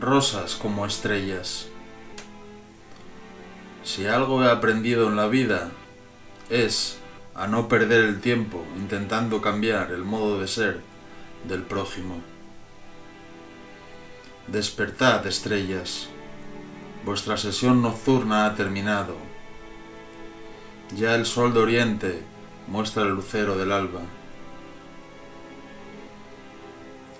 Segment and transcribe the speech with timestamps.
[0.00, 1.68] rosas como estrellas.
[3.84, 5.70] Si algo he aprendido en la vida
[6.50, 6.98] es
[7.34, 10.80] a no perder el tiempo intentando cambiar el modo de ser
[11.46, 12.20] del prójimo.
[14.48, 16.08] Despertad, estrellas.
[17.04, 19.16] Vuestra sesión nocturna ha terminado.
[20.96, 22.22] Ya el sol de oriente
[22.68, 24.02] muestra el lucero del alba.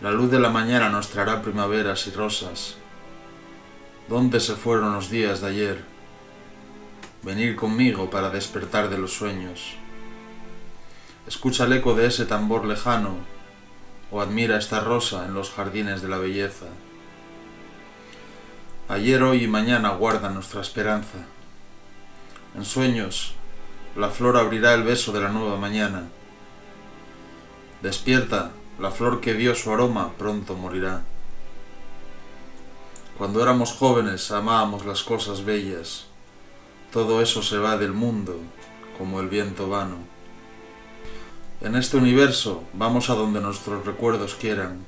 [0.03, 2.77] La luz de la mañana nos traerá primaveras y rosas.
[4.09, 5.85] ¿Dónde se fueron los días de ayer?
[7.23, 9.75] Venir conmigo para despertar de los sueños.
[11.27, 13.17] Escucha el eco de ese tambor lejano
[14.11, 16.67] o admira esta rosa en los jardines de la belleza.
[18.89, 21.25] Ayer, hoy y mañana guarda nuestra esperanza.
[22.55, 23.33] En sueños,
[23.97, 26.03] la flor abrirá el beso de la nueva mañana.
[27.81, 31.03] Despierta, la flor que dio su aroma pronto morirá.
[33.17, 36.07] Cuando éramos jóvenes amábamos las cosas bellas.
[36.93, 38.39] Todo eso se va del mundo
[38.99, 39.97] como el viento vano.
[41.63, 44.85] En este universo vamos a donde nuestros recuerdos quieran.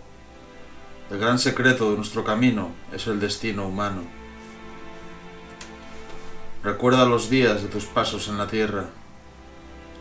[1.10, 4.02] El gran secreto de nuestro camino es el destino humano.
[6.62, 8.90] Recuerda los días de tus pasos en la tierra,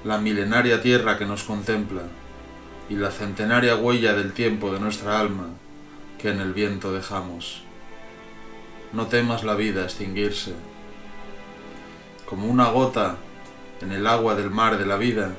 [0.03, 2.02] la milenaria tierra que nos contempla
[2.89, 5.49] y la centenaria huella del tiempo de nuestra alma
[6.17, 7.63] que en el viento dejamos.
[8.93, 10.53] No temas la vida extinguirse.
[12.25, 13.17] Como una gota
[13.81, 15.31] en el agua del mar de la vida,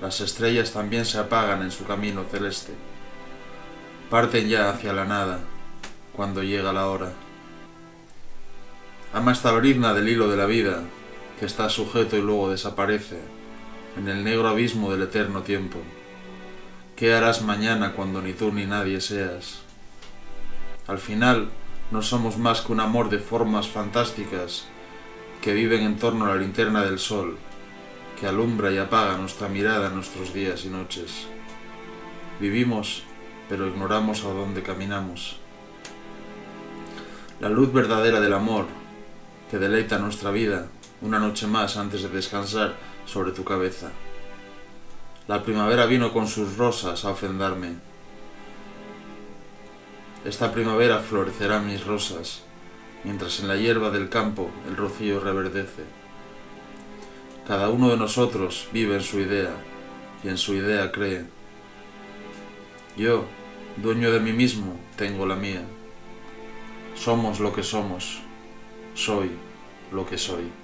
[0.00, 2.72] las estrellas también se apagan en su camino celeste.
[4.08, 5.40] Parten ya hacia la nada
[6.14, 7.12] cuando llega la hora.
[9.12, 10.82] Ama esta brizna del hilo de la vida
[11.38, 13.18] que está sujeto y luego desaparece
[13.96, 15.78] en el negro abismo del eterno tiempo.
[17.00, 19.60] ¿Qué harás mañana cuando ni tú ni nadie seas?
[20.86, 21.48] Al final,
[21.90, 24.66] no somos más que un amor de formas fantásticas
[25.40, 27.38] que viven en torno a la linterna del sol,
[28.20, 31.26] que alumbra y apaga nuestra mirada en nuestros días y noches.
[32.38, 33.04] Vivimos,
[33.48, 35.38] pero ignoramos a dónde caminamos.
[37.40, 38.66] La luz verdadera del amor,
[39.50, 40.68] que deleita nuestra vida
[41.00, 42.74] una noche más antes de descansar
[43.06, 43.90] sobre tu cabeza.
[45.28, 47.74] La primavera vino con sus rosas a ofendarme.
[50.24, 52.42] Esta primavera florecerán mis rosas,
[53.04, 55.84] mientras en la hierba del campo el rocío reverdece.
[57.46, 59.54] Cada uno de nosotros vive en su idea
[60.22, 61.24] y en su idea cree.
[62.96, 63.24] Yo,
[63.76, 65.62] dueño de mí mismo, tengo la mía.
[66.94, 68.20] Somos lo que somos.
[68.94, 69.30] Soy
[69.90, 70.59] lo que soy.